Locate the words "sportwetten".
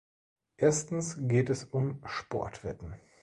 2.07-2.95